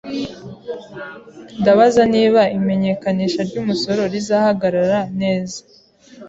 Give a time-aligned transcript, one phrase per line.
[1.59, 5.59] Ndabaza niba imenyekanisha ry'umusoro rizahagarara neza.